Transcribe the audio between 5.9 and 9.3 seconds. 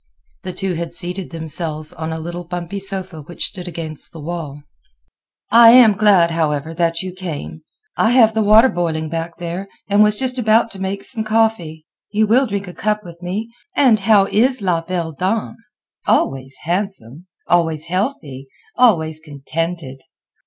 glad, however, that you came. I have the water boiling